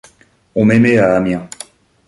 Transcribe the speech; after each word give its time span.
On 0.55 0.65
m'aimait 0.65 0.97
à 0.97 1.15
Amiens. 1.15 1.47